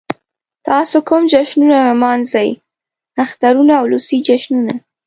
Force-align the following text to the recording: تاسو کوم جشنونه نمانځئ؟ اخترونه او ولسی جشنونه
تاسو 0.67 0.97
کوم 1.09 1.21
جشنونه 1.31 1.77
نمانځئ؟ 1.87 2.49
اخترونه 3.23 3.73
او 3.79 3.85
ولسی 3.87 4.17
جشنونه 4.27 4.73